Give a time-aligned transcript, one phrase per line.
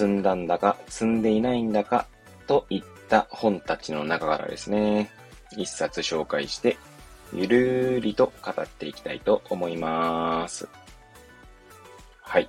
[0.00, 2.06] 積んだんだか積んでいないんだか
[2.46, 5.10] といった本たちの中からですね、
[5.58, 6.78] 一冊紹介して、
[7.34, 10.66] ゆるーりと語っていきたいと思います。
[12.22, 12.48] はい。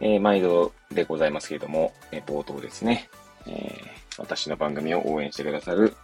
[0.00, 3.08] えー、毎度でございますけれども、えー、冒頭ですね、
[3.46, 5.94] えー、私の番組を応援してくださる、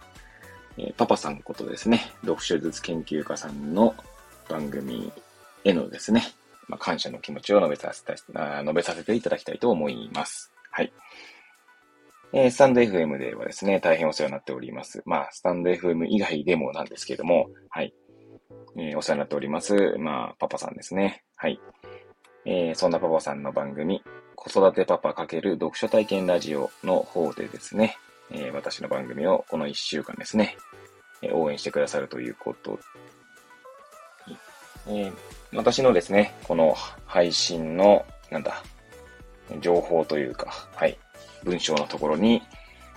[0.77, 3.93] えパパさんことですね、読書術研究家さんの
[4.47, 5.11] 番組
[5.65, 6.23] へのですね、
[6.69, 10.53] まあ、感謝の気持ちを述べさせた、述べさせていただきたいと思います。
[10.71, 10.93] はい。
[12.31, 15.01] えー、スタンド FM ではですね、大変お世話になっております。
[15.05, 17.93] まあ、スタンド FM 以外でもなんですけども、はい。
[18.77, 19.95] えー、お世話になっております。
[19.97, 21.23] まあ、パパさんですね。
[21.35, 21.59] はい。
[22.45, 24.03] えー、そんなパパさんの番組、
[24.35, 27.97] 子育てパパ×読書体験ラジオの方でですね、
[28.31, 30.55] えー、私の番組をこの1週間ですね、
[31.21, 32.79] え、応援してくださるということ、
[34.87, 35.13] えー、
[35.55, 38.63] 私のですね、この配信の、なんだ、
[39.61, 40.97] 情報というか、はい、
[41.43, 42.41] 文章のところに、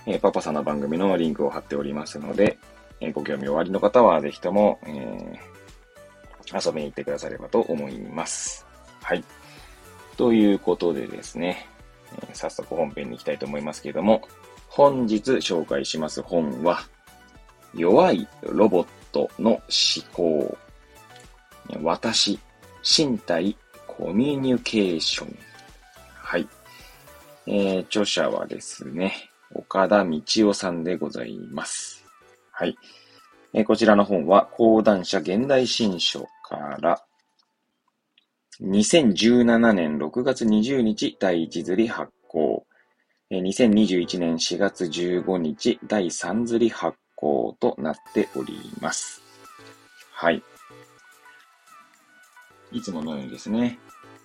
[0.05, 2.57] えー、パパさんの番組のリンクを貼っておりますので、
[2.99, 8.65] えー、ご興味おありの方はぜひとも、えー、遊びに行ってくださればと思います。
[9.01, 9.23] はい。
[10.17, 11.67] ということでですね、
[12.29, 14.21] え、早速本編に行きたいと思いますけれども、
[14.67, 16.79] 本日紹介します本は、
[17.73, 19.61] 弱いロボットの思
[20.13, 20.57] 考。
[21.81, 22.39] 私、
[22.83, 23.55] 身体、
[23.87, 25.37] コミュニケーション。
[26.15, 26.47] はい。
[27.47, 32.03] えー、著者はですね、岡田道夫さんでございます。
[32.51, 32.77] はい。
[33.53, 37.03] えー、こちらの本は、講談社現代新書から、
[38.61, 42.65] 2017年6月20日第1釣り発行。
[43.31, 49.21] 2021年4月15日第3釣り発行となっております。
[50.11, 50.43] はい。
[52.73, 53.79] いつものようにですね、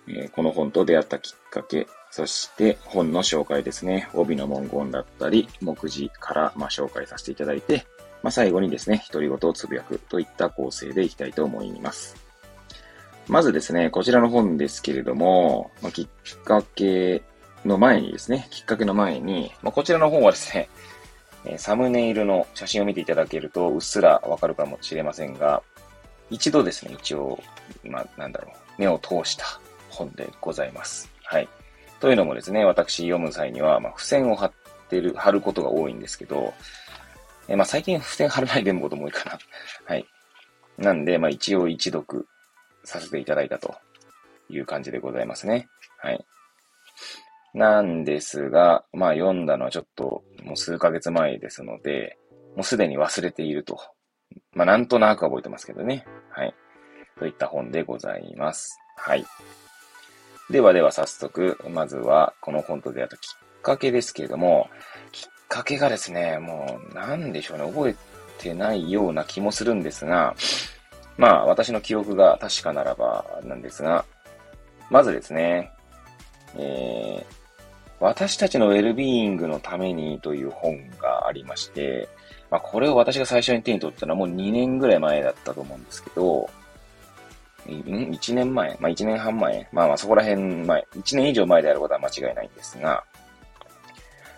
[0.07, 7.85] えこの本と出会ったきっかけ、そして本の紹介ですね、帯の文言だったり、目次からま紹介させていただいて、
[8.23, 12.15] まあ、最後にですね、独り言をつぶやくといった構成でいきたいと思います。
[13.27, 17.21] まずですね、こちらの本ですけれども、まあ、きっかけ
[17.63, 20.69] の前にですね、きっかけの前に、まあ、こちらの本はですね、
[21.57, 25.61] サムネイルの写真を見ていただけるとうっすらわかるかもしれませんが、
[26.29, 27.41] 一度ですね、一応、
[27.83, 29.45] まあ、なんだろう、目を通した
[29.89, 31.11] 本でございます。
[31.23, 31.47] はい。
[31.99, 34.53] というのもですね、私読む際には、まあ、付箋を貼っ
[34.89, 36.53] てる、貼ることが多いんですけど、
[37.47, 39.39] えまあ、最近付箋貼らないで読むことも多いかな。
[39.85, 40.05] はい。
[40.77, 42.27] なんで、まあ、一応一読
[42.83, 43.75] させていただいたと
[44.49, 45.67] いう感じでございますね。
[45.97, 46.25] はい。
[47.53, 52.17] なんですが、まあ読んだのはちょっともう数ヶ月前ですので、
[52.55, 53.79] もうすでに忘れていると。
[54.53, 56.05] まあなんとなく覚えてますけどね。
[56.29, 56.53] はい。
[57.17, 58.79] といった本でございます。
[58.95, 59.25] はい。
[60.49, 63.27] ではでは早速、まずはこの本と出会ったき
[63.59, 64.69] っかけですけれども、
[65.11, 67.95] きっかけがですね、もうなんでしょうね、覚え
[68.39, 70.35] てないような気もするんですが、
[71.17, 74.05] まあ、私の記憶が確かならばなんですが、
[74.89, 75.71] まずですね、
[76.55, 77.35] えー、
[77.99, 82.07] 私たちのウェルビーイングのためにという本がありまして、
[82.51, 86.49] まあ、これを私が最初に手に取ったのはもう2年ぐらい前だったと思うんですけど、
[87.67, 88.77] ん ?1 年前？
[88.79, 89.67] まあ1年半前？
[89.71, 93.03] まあまあそこら辺前、1年以上前であることは間違いないんですが、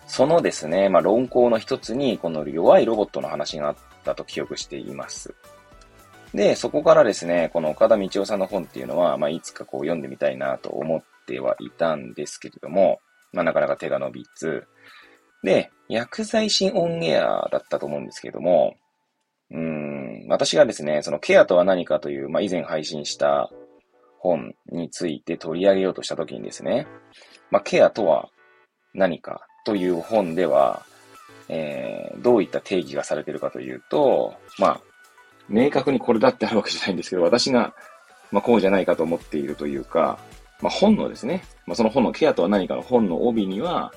[0.06, 5.34] そのですね、まあ論考の一つにこの弱いロボットの話があったと記憶しています。
[6.34, 13.00] で、そこからですね、この岡田道夫さんの本っていうのは、まあ、いつかこう読んでみたいなと思ってはいたんですけれども、
[13.32, 14.66] まあ、なかなか手が伸びず、
[15.42, 18.76] で、薬剤師オンエアだったと思うんですけれども、
[19.50, 23.50] うん、私がですね、そのケアとは何かという、まあ、以前配信した
[24.18, 26.86] 本について取り上げようとしたときにですね、
[27.50, 28.28] まあ、ケアとは
[28.94, 30.86] 何かという本では、
[31.48, 34.80] えー、どういった定義がされているかというと、まあ、
[35.48, 37.74] 明確にこれだってあるわけじゃないんですけど、私が、
[38.30, 40.18] まあ、こうじゃないかと思っているというか、
[40.62, 43.92] まあ、本のですね、まあ、その本のケアとは何かの本の帯には、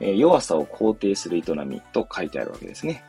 [0.00, 3.04] え、弱さを肯定する営みと書いてあるわけですね。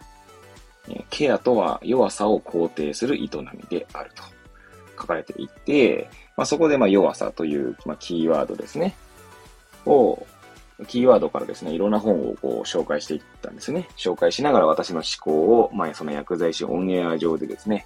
[0.89, 3.29] え、ケアとは弱さを肯定する営み
[3.69, 4.23] であると
[4.99, 8.95] 書かれていて、まあ、そこでま弱さという、ま、キーワードですね、
[9.85, 10.25] を、
[10.87, 13.87] キーワードからですね、いろんな本をこう紹介していったんですね。
[13.97, 17.85] 紹介しながら私の思考を、まあ、その薬剤師オンエア上でですね、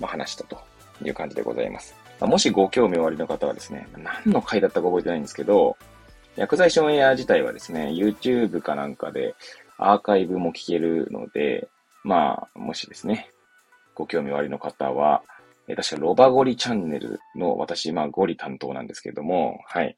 [0.00, 0.58] まあ、話したと
[1.04, 1.94] いう感じでございます。
[2.20, 5.76] もしご興味おありの方はですね、何の回だったか覚えてないんですけど、
[6.36, 9.34] 薬剤師オンエア自体はですね、YouTube かなんかで
[9.78, 11.68] アーカイブも聞けるので、
[12.04, 13.30] まあ、もしですね、
[13.94, 15.22] ご興味おありの方は、
[15.68, 19.96] え確かロバゴリチャンネルの私、まあゴリ担当なんですけれども、はい。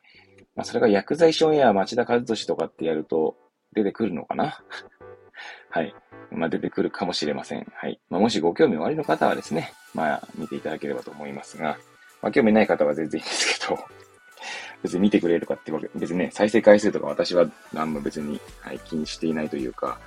[0.55, 3.37] まあそれが薬剤師オンエア町田和俊とかってやると
[3.73, 4.63] 出てくるのかな？
[5.71, 5.95] はい。
[6.31, 7.67] まあ出てくるかもしれません。
[7.75, 7.99] はい。
[8.11, 11.79] まあもしご興味おありの方はですね、まあ見ていただければと思いますが、
[12.21, 13.79] まあ興味ない方は全然いいんですけど、
[14.85, 19.99] 別に見てくれるかってわけ、別にね、再生回数とか私は何も別に、はい、気にしていないというか、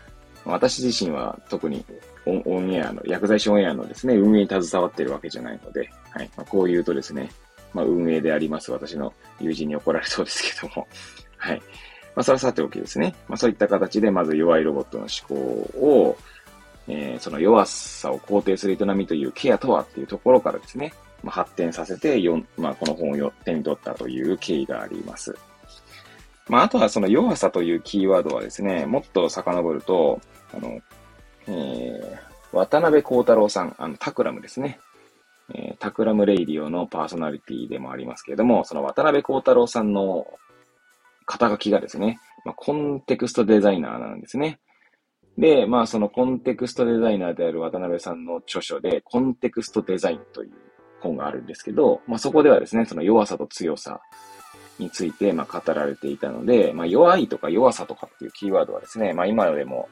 [0.46, 1.84] 私自身は特に
[2.26, 6.30] オンエアの、薬剤師オンエアのですね、運営に携わってるわけじゃないので、はい。
[6.38, 7.32] まあ、こう言うとですね、
[7.74, 10.88] まあ、運営であります私の友人に怒られそうですけども、
[11.38, 11.58] はい。
[12.16, 13.16] まあ、それはさておきですね。
[13.28, 15.36] まあ、そういった形で、まず弱いロボットの思考
[15.80, 16.18] を、
[16.88, 25.36] えー、その弱さを肯定する営みというケアとはっていうところからですね、まあ、発展させてよ、まあ、この本を手に取ったという経緯があります。
[26.48, 30.22] まあ、あとはその弱さというキーワードはですね、もっと遡ると、
[30.54, 30.80] あの、
[31.48, 34.80] えー、渡辺幸太郎さん、あの、 Takram ですね。
[35.54, 40.26] えー、 Takram Radio のパーソナリティでもありますけれども、その渡辺幸太郎さんの
[41.26, 44.60] 肩書きがですね、まあ、コンテクストデザイナーなんですね。
[45.38, 50.52] で、まあそのコンテクストデザイナーである渡辺さんの著書で、コンテクストデザインという
[51.00, 54.02] 本があるんですけど、まあそこではですね、その弱さと強さ
[54.80, 59.90] について、まあ語られていたので、まあ弱いとか弱さとかっていうキーワードはですね、まあ今でも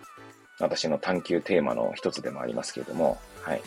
[0.60, 3.62] 私の探求テーマの一つでもありますけれども、はい。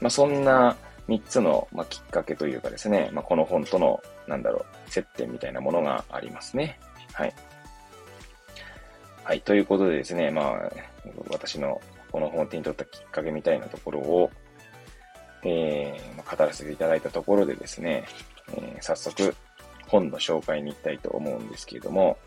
[0.00, 0.76] まあ、そんな
[1.08, 6.78] 三つの、まあ、きっかけというかですね、まあ、この本との、なんだろう、接点みたいなものがありますね。
[7.12, 7.34] はい。
[9.24, 9.40] はい。
[9.40, 10.72] ということでですね、まあ、
[11.30, 11.80] 私の
[12.10, 14.30] この本を手に取ったきっかけみたいなところを、
[15.44, 18.04] えー、語らせていただいたところでですね、
[18.56, 19.34] えー、早速、
[19.88, 22.18] 本の紹介に行きたいと思うんですけれども、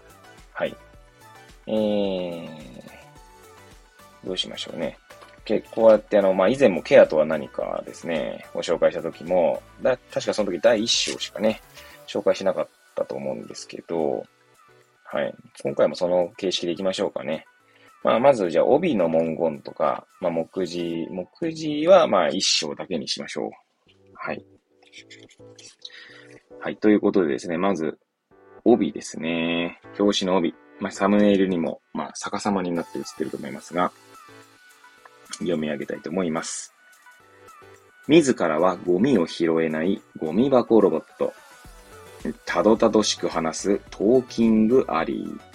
[0.53, 0.75] はい。
[1.67, 2.47] えー、
[4.23, 4.97] どうしましょうね。
[5.71, 11.61] こうやってあの、まあ、以前もケアとは何かですね、ご紹介した時も、だ、確かその時第1章しかね、
[12.07, 14.25] 紹介しなかったと思うんですけど、
[15.03, 15.35] はい。
[15.61, 17.45] 今回もその形式でいきましょうかね。
[18.05, 23.49] まあ、まず、じゃあ、帯の文言とか、まあ、目次、目次は、まあ、1章だけにしましょう。
[24.13, 24.45] はい。
[26.59, 26.77] はい。
[26.77, 27.97] ということでですね、まず、
[28.63, 29.81] 帯ですね。
[29.97, 30.53] 表紙の帯。
[30.79, 33.91] まあ、サムネイルにも、まあ、逆さまになって映ってると思いますが、
[35.39, 36.75] 読み上げたいと思います。
[38.07, 41.33] 自らはゴミを拾えないゴミ箱ロボット。
[42.45, 45.54] たどたどしく話すトーキングアリー。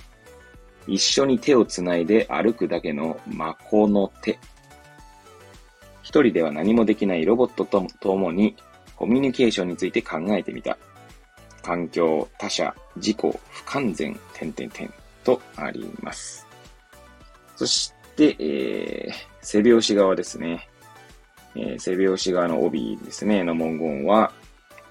[0.90, 4.40] 一緒に手をつないで歩くだけのマコの手。
[6.02, 8.56] 一人では何もできないロボットと共に
[8.96, 10.76] コミュニケーションについて考えてみた。
[11.62, 14.92] 環境、他者、自己、不完全、点々点
[15.22, 16.44] とあります。
[17.54, 20.68] そして、えー、背拍子側ですね。
[21.54, 24.32] えー、背拍子側の帯ですね、の文言は、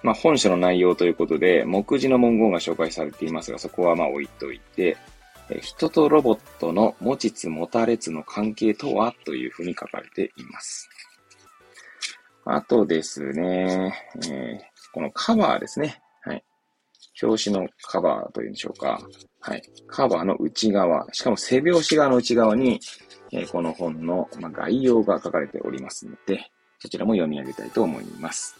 [0.01, 4.95] まあ、本書の内容ということで、目次の文言が紹介されていますが、そこはまあ置いといて、
[5.61, 10.89] 人とロボットの持ちつ持たれつの関係とはというふうに書かれています。
[12.45, 14.59] あとですね、えー、
[14.93, 16.01] このカバーですね。
[16.21, 16.43] はい。
[17.21, 18.99] 表紙のカバーというんでしょうか。
[19.39, 19.61] はい。
[19.87, 22.79] カバーの内側、しかも背拍子側の内側に、
[23.31, 28.55] えこの本の、ま概要が書かれておりますので、そちらも読み上げたいと思います。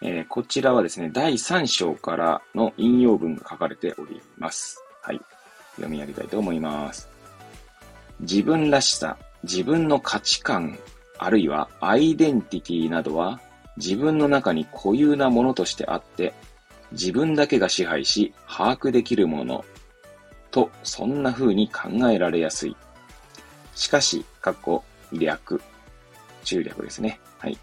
[0.00, 4.81] えー、こちらはですね、第3章からの引用文が書かれております。
[5.02, 5.20] はい。
[5.76, 7.08] 読み上げたいと思います。
[8.20, 10.78] 自分らしさ、自分の価値観、
[11.18, 13.40] あるいはアイデンティティなどは
[13.76, 16.34] 自分の中に固有なものとしてあって、
[16.92, 19.64] 自分だけが支配し把握できるもの
[20.50, 22.76] と、そんな風に考えられやすい。
[23.74, 24.82] しかし、過去、
[25.12, 25.60] 略、
[26.44, 27.18] 中略ですね。
[27.38, 27.58] はい。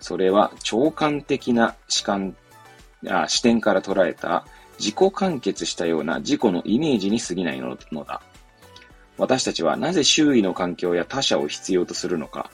[0.00, 2.36] それは、長官的な視観
[3.08, 4.46] あ、視点から捉えた
[4.78, 8.22] 自己完結したような自己のイメージに過ぎないのだ。
[9.16, 12.50] 私たちはなぜ周囲の環境や他者を必要とするのか。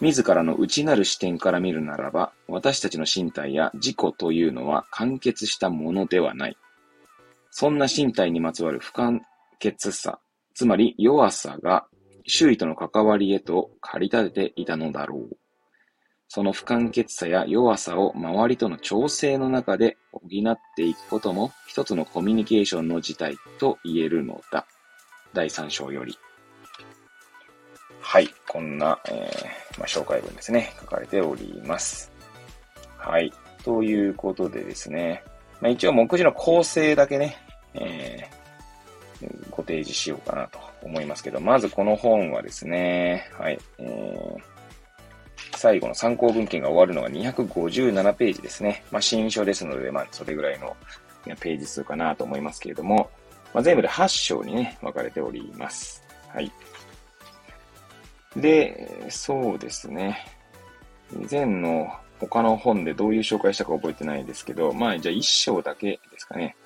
[0.00, 6.56] 自らの内なる視点から見るならば、私たちの身体や自己というのは完結したものではない。
[7.50, 9.22] そんな身体にまつわる不完
[9.58, 10.20] 結さ、
[10.54, 11.86] つまり弱さが
[12.26, 15.36] 周囲との関わりへと駆り立てていたのだろう。
[16.32, 24.64] その不完結さや弱さを周りとの調整の中で補っていくことも一つのコミュニケーションの事態と言えるのだ。
[25.32, 26.16] 第3章より。
[28.00, 28.28] はい。
[28.46, 30.72] こんな、えー、まあ、紹介文ですね。
[30.78, 32.12] 書かれております。
[32.96, 33.32] はい。
[33.64, 35.24] ということでですね。
[35.60, 37.38] まあ、一応目次の構成だけね、
[37.74, 43.58] えー、ご提示しようかなと思いますけど、まずこの本はですね、はい。
[43.78, 44.49] えー
[45.56, 48.84] 最後の参考文献が終わるのが257ページですね。
[48.90, 50.76] まあ、新書ですので、まあ、それぐらいの
[51.40, 53.10] ページ数かなと思いますけれども、
[53.52, 56.02] まあ、全部で8章にね、分かれております。
[56.28, 56.50] はい。
[58.36, 60.24] で、そうですね。
[61.12, 61.88] 以前の
[62.20, 66.56] 他の本でどういう紹介したか覚えてないですけど、まあ、じゃあ1章だけですかね。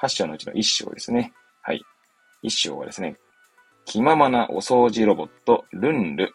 [0.00, 1.32] 8章のうちの1章ですね。
[1.62, 1.82] はい。
[2.42, 3.16] 1章はですね、
[3.84, 6.34] 気ままなお掃除ロボット、ルンル。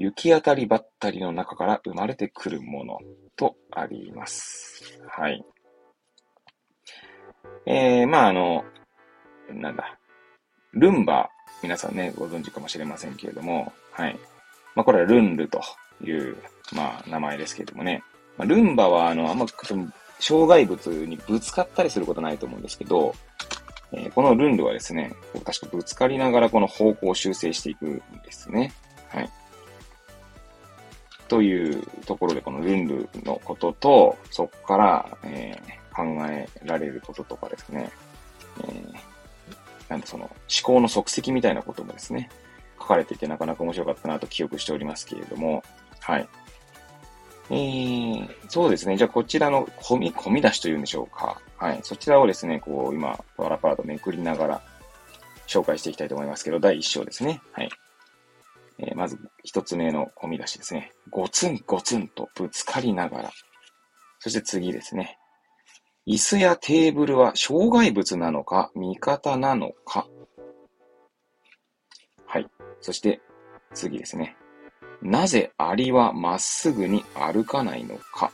[0.00, 2.98] 行き当たりばったりの中から生まれてくるもの
[3.36, 4.98] とあります。
[5.06, 5.44] はい。
[7.66, 8.64] えー、まあ、あの、
[9.52, 9.98] なんだ、
[10.72, 11.28] ルンバ、
[11.62, 14.18] 皆さんね、ご存知かもしれませんけれども、はい。
[14.74, 15.60] まあ、これはルンルと
[16.02, 16.34] いう、
[16.74, 18.02] まあ、名前ですけれどもね。
[18.38, 19.44] まあ、ルンバは、あの、あんま、
[20.18, 23.14] 障害物にぶつかったりすることないと思うんですけど、
[23.92, 25.12] えー、このルンルはですね、
[25.44, 28.72] 確かぶつかりながらこの方向を修正していくんですね。
[29.10, 29.30] はい。
[31.30, 37.88] というところで、このルンルのことと、そこから、えー、考えられることとかですね、
[38.64, 38.94] えー、
[39.88, 40.34] なんその思
[40.64, 42.28] 考の足跡みたいなこともですね、
[42.80, 45.62] 書かれていてなかなか面白かったなと記憶しておりますけれども、
[46.00, 46.28] はい。
[47.50, 48.96] えー、そうですね。
[48.96, 51.40] じゃあこちらの込み、込み出しというんでしょうか。
[51.58, 51.78] はい。
[51.84, 54.62] そちらをですね、こう、今、パラパラとめくりながら
[55.46, 57.40] 紹介していきたいと思いますけど、第1章ですね。
[57.52, 57.70] はい。
[58.82, 60.92] えー、まず一つ目の込み出しですね。
[61.10, 63.30] ゴツンゴツンとぶつかりながら。
[64.18, 65.18] そして次ですね。
[66.06, 70.06] 椅子やテーブルは障害物なのか、味方なのか。
[72.26, 72.48] はい。
[72.80, 73.20] そして
[73.74, 74.36] 次ですね。
[75.02, 78.32] なぜアリはまっすぐに歩かないのか。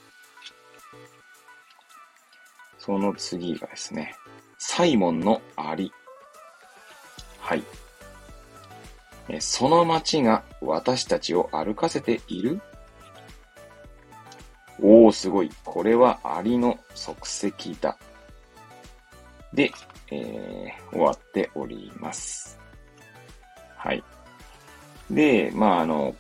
[2.78, 4.14] その次がですね。
[4.58, 5.92] サイモンのアリ。
[7.40, 7.62] はい。
[9.40, 12.60] その街が私たちを歩かせている？
[14.80, 15.50] おー、すごい。
[15.64, 17.96] これはアリの足跡だ。
[19.52, 19.72] で、
[20.10, 22.58] えー、終わっております。
[23.76, 24.04] はい。
[25.10, 26.14] で、まあ、あの、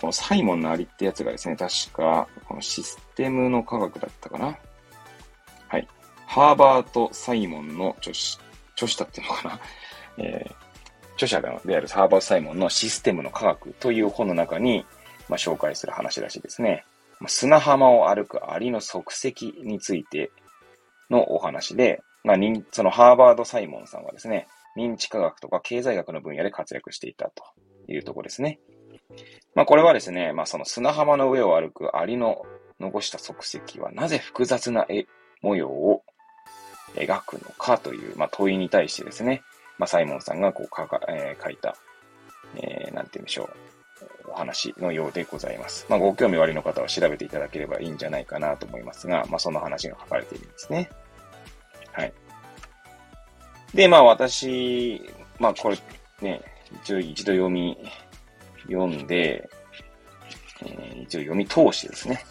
[0.00, 4.58] このサイモンのアリってやつがですね、確か、このシステムの科学だったかな。
[5.68, 5.88] はい。
[6.26, 8.38] ハーバート・サイモンの著者、
[8.74, 9.60] 著者っていうのかな。
[10.18, 10.54] えー、
[11.18, 14.86] 著者であるサーバー・サイモンのシステムの科学という本の中に、
[15.28, 16.84] まあ、紹介する話らしいですね。
[17.26, 20.30] 砂浜を歩くアリの足跡について
[21.10, 22.36] のお話で、まあ、
[22.70, 24.46] そのハーバード・サイモンさんはですね、
[24.76, 27.42] 認知科学とか経済学の分野で活躍していたと
[27.88, 28.60] いうところですね。
[29.56, 32.46] まあ、これはですね、まあ、その砂浜の上を歩くアリの
[32.78, 35.06] 残した足跡はなぜ複雑な絵
[35.42, 36.02] 模様を
[36.94, 39.42] 描くのかという、まあ、問いに対してですね、
[39.78, 41.76] まあ、サイモンさんがこう書か、えー、書いた、
[42.56, 45.86] えー、なんて言うんでしょう、お話のようでございます。
[45.88, 50.90] まあ、ご興味おありの方は調べていただければいいんじゃないかなと思いますが、まあ、その話が書かれているんですね。
[51.92, 52.12] はい。
[53.74, 55.02] で、まあ、私、
[55.38, 55.78] まあ、これ、
[56.20, 56.40] ね、
[56.82, 57.76] 一応一度読み、
[58.66, 59.48] 読んで、
[60.62, 62.24] えー、一応読み通してですね、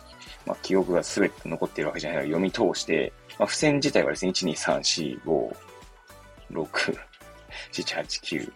[0.46, 5.56] まあ、記憶がすべて残っているわけじゃないから読み通して、まあ、付箋自体はですね、1、2、3、4、5、
[6.52, 6.98] 6、
[7.84, 8.52] 7、8、9、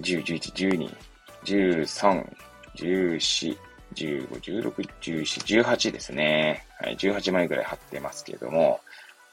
[0.00, 0.96] 10、11、12、
[1.44, 2.36] 13、
[2.76, 3.58] 14、
[3.94, 6.66] 15、16、17、18ですね。
[6.80, 8.80] はい、18枚ぐらい貼ってますけども、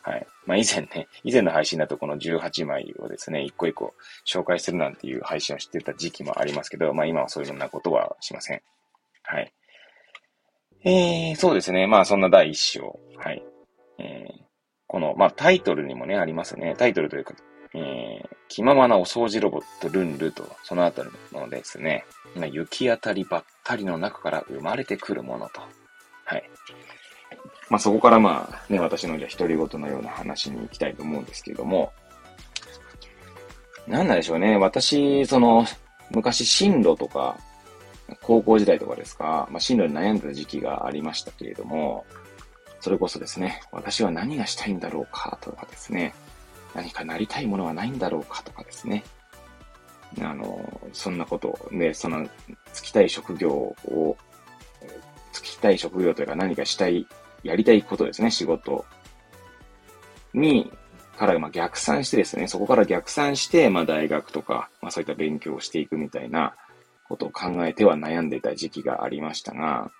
[0.08, 0.28] はい。
[0.46, 3.94] まあ以前ね、以前の配信だとこの18枚をですね、一個一個
[4.26, 8.62] 紹介するなんていう配信をしてた時期もありますけど、まあ今はそういうようなことはしません。
[9.24, 9.54] はい。
[10.86, 11.88] えー、そうですね。
[11.88, 12.98] まあそんな第一章。
[13.18, 13.44] はい。
[14.00, 14.44] えー、
[14.88, 16.76] この、まあタイトルにもね、ありますね。
[16.78, 17.34] タイトルというか、
[17.74, 22.06] えー、気ままなお掃除ロボットルンルと、そのあたりのですね、
[22.36, 25.62] 行き当たりばったりの中から生まれてくるものと。
[26.26, 26.50] はい。
[27.70, 31.92] まあそこからまあね、私のじゃ独り言のような話に行きたいと思うんですけれども、
[33.88, 34.58] なんなんでしょうね。
[34.58, 35.66] 私、その、
[36.12, 37.38] 昔進路とか、
[38.22, 42.06] 高校時代とかですか、まあ進路に悩んだ時期がありましたけれども、
[42.80, 46.14] それこそですね、私は何がしたいんだろうかとかですね、
[46.74, 49.04] 何かなりたいものはないんだろうかとかですね。
[50.22, 52.28] あの、そんなことで、その、
[52.74, 54.18] つきたい職業を
[55.38, 57.06] つきたい職業というか何かしたい、
[57.44, 58.86] やりたいことですね、仕事
[60.34, 60.72] に、
[61.16, 66.56] からま逆算してですね、そこから逆算して、まあ大学とか、まあそういった勉強をしていくみたいな
[67.08, 69.92] ことを考えては悩んでいた時期がありましたが、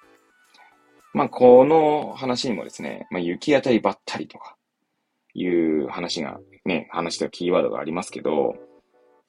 [1.14, 4.57] まあこの話にもですね、まあ行き当たりばったりとか
[5.38, 8.56] いう話がね、話というキーワードがありますけど、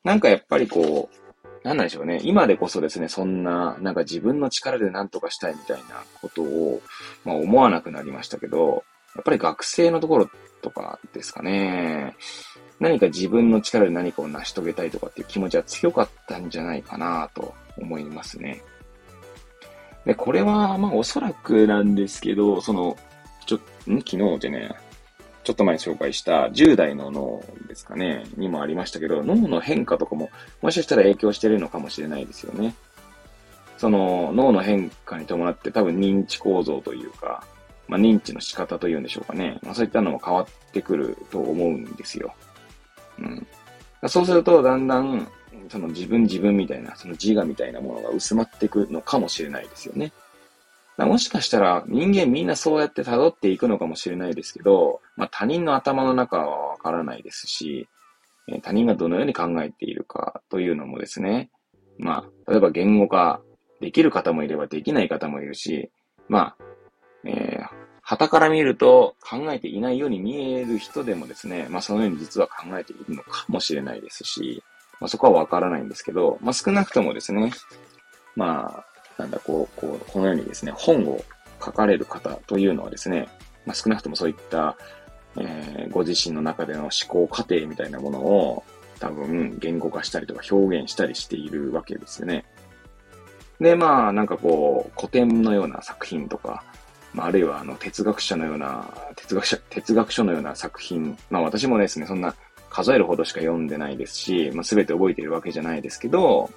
[0.05, 1.17] なんかやっぱりこう、
[1.65, 2.21] なんなんでしょうね。
[2.23, 6.81] 今でこそですね、そんな、なんか自分の力で何とかしたいみたいなことを、
[7.25, 8.85] まあ思わなくなりましたけど、
[9.15, 10.31] やっぱり学生のところ
[10.63, 12.17] とかですかね。
[12.81, 18.63] 何か自分の力で何かを成し遂げたいとかっていう気持ちは強かったんじゃないかなと思いますね。
[20.07, 22.97] で、これは、まあおそらくなんですけど、その、
[23.47, 23.57] ちょ、
[23.91, 23.99] ん？
[23.99, 24.71] 昨日でね、
[25.49, 30.29] ちょっと前に紹介した10代の脳ですかね、にもありましたけど、脳の変化とかも、
[30.61, 32.75] もしかしたら影響してるのかもしれないですよね。
[33.79, 37.45] その脳の変化に伴って多分認知構造というか、
[37.87, 39.59] まあ、認知の仕方というんでしょうかね。
[39.63, 42.35] まあ、そういったのも変わってくると思うんですよ。
[43.19, 43.47] うん。
[44.07, 45.27] そうすると、だんだん、
[45.71, 50.13] その自分自分みたいな、その自我みたいなものが薄まっていくのかもしれないですよね。
[51.07, 57.89] もしかしたら人間みんなそうやって辿っていくのかもしれないですけど、まあ他人の頭の中はわからないですし、
[58.49, 61.51] え他人がどのように考えているかというのもですね、
[61.99, 63.41] まあ、例えば言語化
[63.81, 65.91] できる方もいればできない方もいるし、
[66.29, 66.65] まあ、
[67.25, 67.69] えー、
[68.03, 74.63] 旗から見ると考えていないように見える人でもですね、まあそのように実は考えているのかもしれないですし、
[75.01, 77.53] まあそこはわからないんですけど、まあ少なくともですね、
[78.35, 78.85] まあ、
[79.19, 81.23] なんだ、こう、こう、このようにですね、本を
[81.63, 83.29] 書かれる方というのはですね、
[83.67, 84.77] まあ、少なくともそういった、
[85.37, 88.65] えー、ご自身の中での思考過程みたいなものを
[88.99, 92.45] 多分言語化したりとか表現したりしているわけですよね。
[93.61, 96.65] で、まあ、なんかこう、古典のような作品とか、
[97.13, 102.35] まあ、あるいはあの哲学者のような、哲学者、哲学書のような作品、まあ私もですね、そんな
[102.71, 106.51] 数えるほどしか読んでないですし、まあ全て覚えているわけじゃないですけど、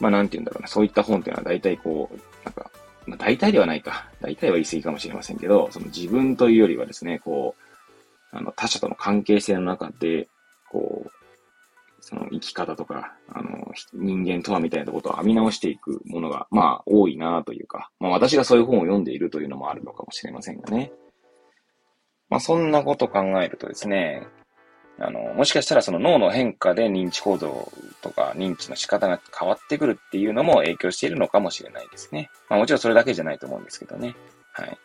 [0.00, 2.70] まあなんて言うんだろうな、そういった本っていうのは大体こう、なんか、
[3.06, 4.08] まあ大体ではないか。
[4.20, 7.54] 大体は言い過ぎかもしれませんけど、その自分というよりはですね、こ
[8.32, 10.28] う、あの他者との関係性の中で、
[10.70, 11.10] こう、
[12.00, 20.92] その生き方とか、あの、人間とはみたいなことを編み直していくものが、まあ多いなというか、まあ私がそういう本を読んでいるというのもあるのかもしれませんがね。
[22.28, 24.26] まあそんなこと考えるとですね、
[24.98, 32.30] あの、もしかしたらその脳の変化で認知行動とか認知の仕方が変わってくるっていうのも影響しているのかもしれないですね。
[32.48, 34.16] まあもちろんそれだけじゃないと思うんですけどね。
[34.52, 34.78] はい。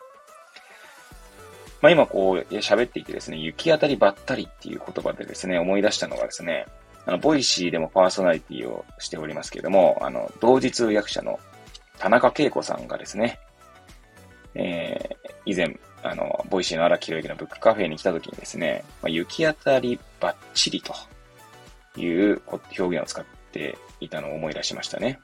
[1.80, 6.66] まあ今こう喋っていてですね、行き当たりばったりっていう言葉でですね、思い出したのがですね、
[7.06, 11.40] あの、 Voicy でもパーソナリティをしておりますけれども、あの、同時通訳者の
[11.98, 13.40] 田中慶子さんがですね、
[14.54, 20.94] えー、以前、あの、 Voicy の荒木博行のブックカフェに来た時にですね、まあ、行き当たりばっちりと
[21.98, 22.42] いう
[22.78, 25.18] 表現を使っていたのを思い出しましたね。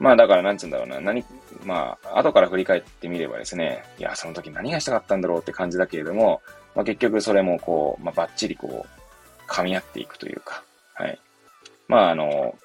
[0.00, 1.24] まあだからなんつうんだろうな、何、
[1.64, 6.42] まあ後から振り返ってみればですね、いや、その時何がしたかったんだろうって感じだけれども、
[6.74, 11.20] まあ結局それもこう、まあバッチリこう、噛み合っていくというか、はい。
[11.86, 12.56] まああの、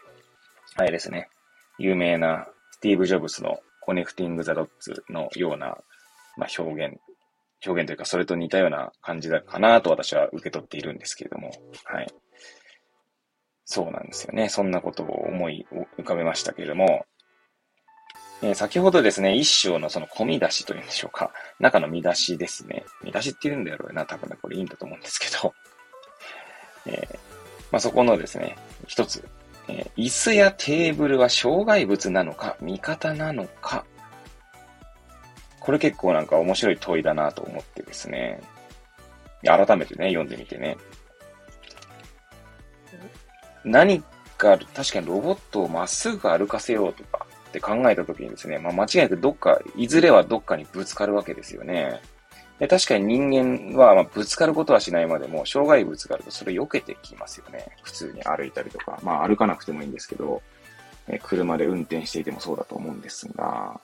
[0.77, 1.29] あれですね、
[1.77, 5.77] 有名なスティーブ・ジョブスの Connecting the Dots のような
[6.39, 6.97] まあ、表現、
[7.65, 11.51] 表現というか、それと似たような感じだかなと私は受け取っているんですけれども、
[11.83, 12.07] はい。
[13.65, 14.49] そうなんですよね。
[14.49, 15.67] そんなことを思い
[15.97, 17.05] 浮かべましたけれども、
[18.41, 21.31] えー、先ほどですね、一章のその込み出しというんでしょうか。
[21.59, 22.85] 中の見出しですね。
[23.03, 25.53] 見出しって言うんだろうな、多分ね、これいいんだと思うんですけど。
[26.85, 27.19] えー、
[27.71, 28.55] まあ、そこのですね、
[28.87, 29.27] 一つ、
[29.67, 33.85] えー、椅子やテーブルは障害物なのか、味方なのか、
[35.59, 38.41] これ結構なんか面白い問いだなと思ってですね。
[39.43, 40.77] 改めてね、読んでみてね。
[43.63, 44.01] 何
[44.37, 52.01] か、確かにロボットをまっすぐ歩かせようとかって考えたときにですね、まあ間違いなくどっか、いずれはどっかにぶつかるわけですよね。
[52.59, 57.65] で確かに人間は、まぶつかることはしないまでも、障害物があるとそれ避けてきますよね。
[57.83, 58.99] 普通に歩いたりとか。
[59.01, 60.41] まあ歩かなくてもいいんですけど、
[61.07, 63.79] え車で運転していてもそうだと思うんですが、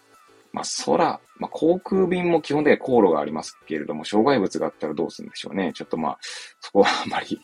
[0.56, 5.74] まあ、空、まあ、航空便も基本的に航路がありますけれども、障害物があったらどうするんでしょうね。
[5.74, 6.18] ちょっとまあ、
[6.62, 7.42] そこはあまり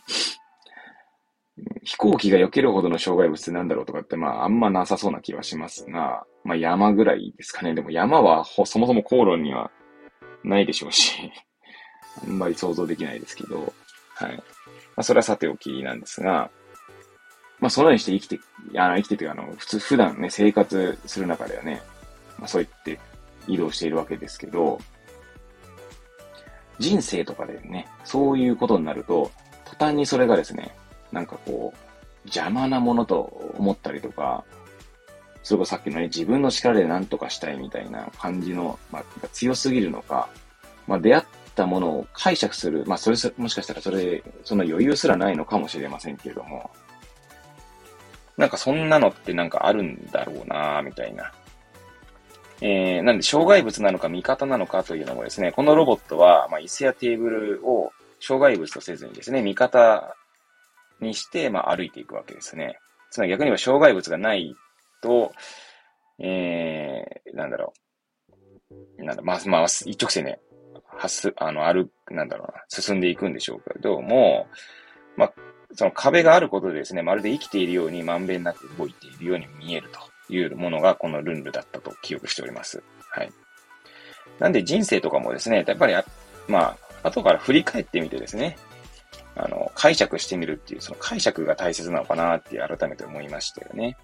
[1.84, 7.74] 飛行機が避けるほどの障害物ってなんだろうとかって、まあ、あんまなさそうな気はしますが、まあ、山ぐらいですかね。
[7.74, 9.71] でも山はほそもそも航路には
[10.45, 11.13] ないでしょうし
[12.24, 13.74] あんまり想像できないですけど、
[14.15, 14.38] はい。
[14.38, 14.43] ま
[14.97, 16.50] あ、それはさておきなんですが、
[17.60, 18.39] まあ、そのようにして生きて、
[18.80, 21.82] あの、生きてというか、あの、普通、普段ね、生活する中ではね、
[22.39, 22.70] まあ、そう言っ
[23.47, 24.80] 移動しているわけですけど、
[26.80, 29.32] 人生とかでね、そういうことになると、
[29.65, 30.75] 途端にそれがですね、
[31.12, 31.77] なんかこう、
[32.25, 33.19] 邪魔なものと
[33.58, 34.43] 思ったりとか、
[35.43, 40.30] それこそさっきのね、自分の力で何とかしたいみたいな感じの、まあ、強すぎるのか、
[40.88, 41.25] まあ、出会っ
[41.56, 46.69] たものを解釈する、まあ、それもしかしたらそれ、その余裕すらないのかもしれませんけれども、
[48.38, 51.32] なんかそんなのってなんかあるんだろうなみたいな。
[52.62, 60.15] えー、なんで障害物なのか味方なのかというのもですね、このロボットは、まあ、椅子やテーブルを障害物とせずにですね、味方
[61.00, 62.78] にして、まあ、歩いていくわけですね。
[63.10, 64.56] つまり逆に言えば障害物がない
[65.02, 65.34] と、
[66.19, 67.74] えー、なんだろ
[69.00, 69.04] う。
[69.04, 70.39] なんだ、まあ、まあ、一直線ね、
[70.86, 74.47] はす、あの、歩く、なんだろうな、進んでいくんでしょうけども、
[75.17, 75.34] まあ、
[75.74, 82.81] その壁があることでですね、まるで生きているようにまんべんなく動いているように見えるというものがこのルンルだったと記憶しております。
[83.09, 83.31] はい。
[84.39, 85.93] なんで人生とかもですね、やっぱり
[86.47, 88.57] まあ、後から振り返ってみてですね、
[89.35, 93.97] あの、解釈してみるっていう、その解釈が大切なのかなって改めて思いましたよね。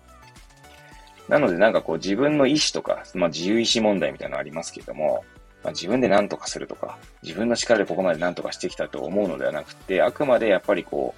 [1.27, 5.25] なのでなんかこう自分の意思とか、まあ自由意志問題みたいなのありますけども、
[5.63, 11.13] まあ、自分で何とかするとか、自分の力でここまで何とかしてきたと思うのではなくて、あくまでやっぱりこ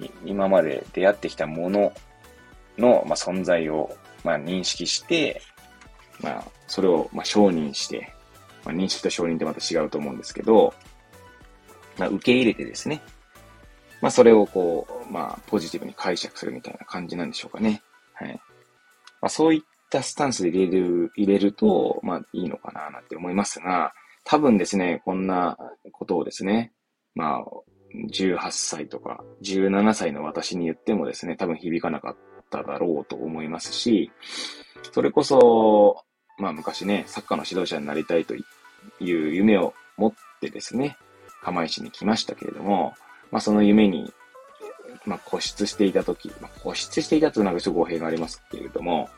[0.00, 1.92] う、今まで出会ってきたもの
[2.76, 5.42] の、まあ、存在を、まあ、認識して、
[6.20, 8.12] まあ、それを、まあ、承認して、
[8.64, 10.74] まあ、認識と承認ってまた違うと思うんですけど、
[11.98, 13.02] まあ、受け入れてですね、
[14.00, 17.82] まあ、それをこう、まあ、ポジティブに解釈するみたいな感じなんでしょうかね。
[18.14, 18.32] はい。
[19.20, 23.92] まあ、そういったスタンスで入れる、入れると、まあ、いいのかな、なんて思いますが、
[24.24, 25.56] 多分ですね、こんな
[25.92, 26.72] ことをですね、
[27.14, 27.44] まあ、
[28.10, 32.16] 18歳とか17歳の私に言ってもですね、多分響かなかっ
[32.54, 34.12] ただろうと思いますし、
[34.92, 36.04] それこそ、
[36.38, 38.44] まあ昔ね、サッカーの指導者になりたいという
[39.00, 40.96] 夢を持ってですね、
[41.42, 42.94] 釜石に来ましたけれども、
[43.32, 44.12] まあその夢に、
[45.04, 49.10] まあ固執していたとき、まあ、固執していたというのはちょっと語弊がありますけれども、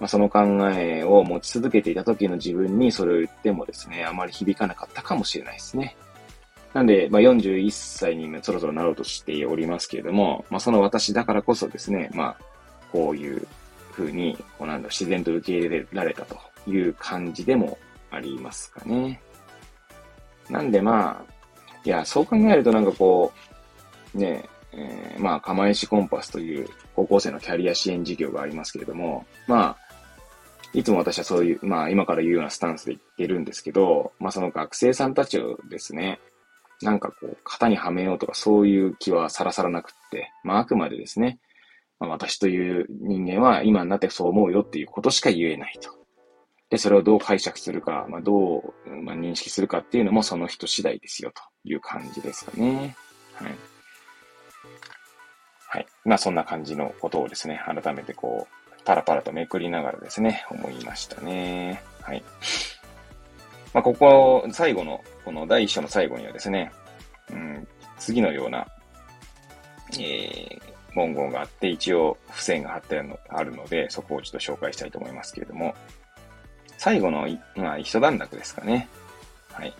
[0.00, 0.40] まあその考
[0.72, 5.96] えを持ち続けていた時の自分にそれを言ってもですね、あまり響かなかったかもしれないですね。
[6.74, 12.44] なんで、まあ、41歳にそろそろなろうとしておりますけれども、まあ、その私だからこそですね、まあ、
[12.92, 13.46] こういう
[13.92, 16.36] 風に、こうなんだ、自然と受け入れられたと
[16.70, 17.78] いう感じでも
[18.10, 19.20] ありますかね。
[20.50, 21.32] なんでまあ、
[21.84, 23.32] いや、そう考えるとなんかこ
[24.14, 29.82] う、ねえ、ー、まあ、釜石コンパスという高校生のキャリア支援事業がありますけれども、まあ、
[30.74, 36.18] いつも私はそういう、まあ今から言うようなスタンスで言ってるんですけど、まあその学生さんたちをですね、
[36.80, 41.38] なんかこう、型にはめようとかそういう気はさらさらなくって、まああくまでですね、
[42.02, 45.90] まあ、私という人間は今になってそう思うよっていうことしか言えないと。
[46.68, 52.96] で、それをどう解釈するか、まあ、どう、まあ、認識するかっていうのもその人次第ですよという感じですかね。
[53.34, 53.54] はい。
[55.68, 55.86] はい。
[56.04, 61.82] まあそんな感じのことをですね、改めてこう、パラパラとめくりながらですね、思いましたね。
[62.00, 62.24] はい。
[63.72, 66.72] まあここ、最後のこの第一章の最後にはですね、
[67.30, 68.66] うん、次のような、
[69.92, 75.74] えー、文言があって、一応付箋が貼ってあるので、そこをちょっと紹介したいと思いますけれども、
[76.78, 78.88] 最後の、まあ、一段落ですかね。
[79.52, 79.74] はい。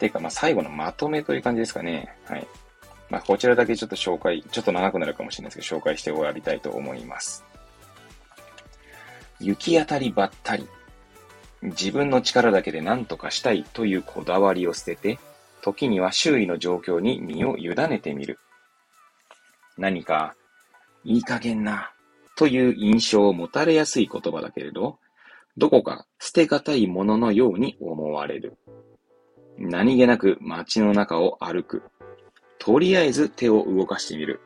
[0.00, 2.16] ていうか、まあ、最後のまとめという感じですかね。
[2.24, 2.46] はい。
[3.10, 7.44] まあ、こちらだけちょっと紹介、ちょっと長くなるかもしれないですけど、紹介して終わりたいと思います。
[9.40, 10.66] 行き当たりばったり。
[11.62, 15.18] 自分の力だけで何とかしたいというこだわりを捨てて、
[15.60, 18.38] 時には周囲の状況に身を委ねてみる。
[19.78, 20.34] 何か、
[21.04, 21.92] いい加減な、
[22.36, 24.98] という印象を持たれやすい言葉だけれど、
[25.56, 28.56] どこか捨てがたいもののように思われる。
[29.58, 31.82] 何気なく街の中を歩く。
[32.58, 34.40] とりあえず手を動かしてみる。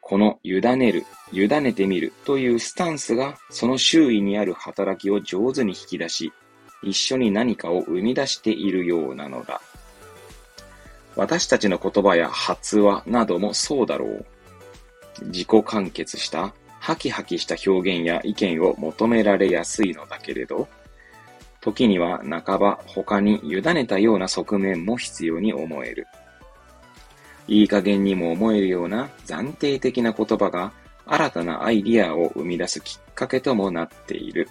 [0.00, 6.32] この委ねる、委ねてみるというスタンスがその周囲にある働きを上手に引き出し、
[6.82, 9.60] 一緒に何かを生み出しているようなのだ。
[11.14, 14.26] 私たちの言葉や発話などもそうだろう。
[15.26, 20.68] 自己完結したハキハキした表現や意見を求められやすいのだけれど、
[21.60, 26.06] 時には半ば他に委ねたような側面も必要に思える。
[27.46, 30.72] いい加減にも思えるような暫定的な言葉が
[31.06, 34.48] 新たなアイディアを生み出すきっかけともなっている。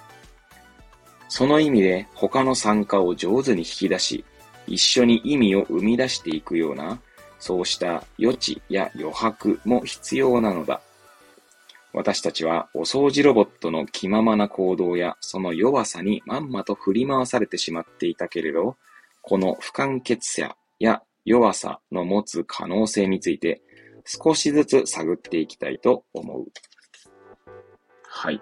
[1.27, 4.25] その意味で他の参加を上手に引き出し、
[4.67, 6.99] 一緒に意味を生み出していくような、
[7.41, 10.79] そうした余地や余白も必要なのだ。
[11.91, 18.77] 私たちはお掃除ロボットの気ままな行動やその弱さにまんまと振り回されてしまっていたけれど、
[19.21, 23.61] この不完結さや弱さの持つ可能性について
[24.05, 26.45] 少しずつ探っていきたいと思う。
[28.07, 28.39] はい。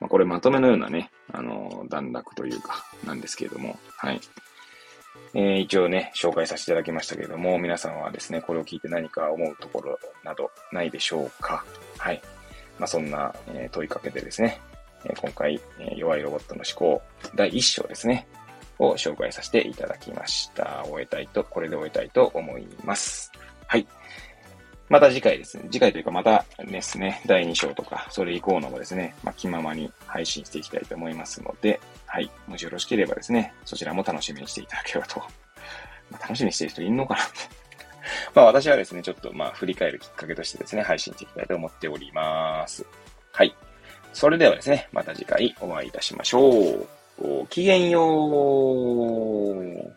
[0.00, 4.20] まあ、これまとめのようなね、あの、段落というか、なんですけれども、はい。
[5.34, 11.64] えー、一応ね、紹介させていただきましたけれども、皆さんはですね、これを聞いて何か思うところなどないでしょうか？
[11.98, 12.20] はい。
[12.78, 14.60] まあ、そんな、え、問いかけでですね、
[15.04, 17.02] え、今回、え弱いロボットの思考
[17.34, 18.26] 第1章ですね、
[18.78, 20.84] を紹介させていただきました。
[20.86, 23.30] 終えたいと、これで終えたいと思います。
[23.66, 23.86] はい。
[24.88, 31.80] また次回ですね、次回というかまたですね、第2章とか、それ以降のもですね、まあ、気ままに配信していきたいと思いますので、
[32.12, 32.30] はい。
[32.46, 35.20] もしよろしければですね、そちらも楽しみにしていただければと。
[36.12, 37.20] まあ、楽しみにしてる人いるのかな
[38.36, 42.84] まあ私はですね、ちょっとまあ振り返るきっかけとしてですね、配信していきたいと思っております。
[43.32, 43.56] はい。
[44.12, 46.86] それではですね、また次回お会いいたしましょう。
[47.18, 48.02] ごきげんよ
[49.54, 49.92] う。